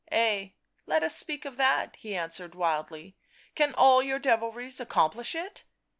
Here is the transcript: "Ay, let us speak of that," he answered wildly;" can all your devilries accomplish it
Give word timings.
"Ay, 0.11 0.55
let 0.87 1.03
us 1.03 1.15
speak 1.15 1.45
of 1.45 1.57
that," 1.57 1.97
he 1.97 2.15
answered 2.15 2.55
wildly;" 2.55 3.15
can 3.55 3.71
all 3.75 4.01
your 4.01 4.17
devilries 4.17 4.79
accomplish 4.81 5.35
it 5.35 5.65